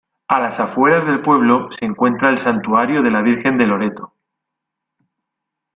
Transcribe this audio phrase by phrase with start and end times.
[0.29, 4.15] En las afueras del pueblo se encuentra el santuario de la Virgen de Loreto.